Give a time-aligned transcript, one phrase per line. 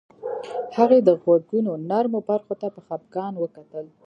[0.77, 3.85] هغې د غوږونو نرمو برخو ته په خفګان وکتل